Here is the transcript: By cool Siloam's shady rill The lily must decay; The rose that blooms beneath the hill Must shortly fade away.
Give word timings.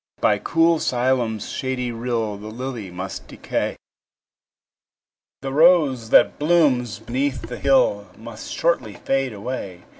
By 0.19 0.39
cool 0.39 0.79
Siloam's 0.79 1.47
shady 1.51 1.91
rill 1.91 2.35
The 2.37 2.47
lily 2.47 2.89
must 2.89 3.27
decay; 3.27 3.75
The 5.43 5.53
rose 5.53 6.09
that 6.09 6.39
blooms 6.39 6.97
beneath 6.97 7.43
the 7.43 7.59
hill 7.59 8.07
Must 8.17 8.51
shortly 8.51 8.95
fade 8.95 9.31
away. 9.31 9.83